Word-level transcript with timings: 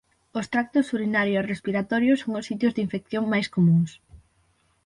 Os 0.39 0.49
tractos 0.53 0.91
urinario 0.97 1.37
e 1.39 1.47
respiratorio 1.51 2.13
son 2.21 2.31
os 2.39 2.47
sitios 2.49 2.73
de 2.73 2.83
infección 2.85 3.23
máis 3.33 3.47
comúns. 3.55 3.91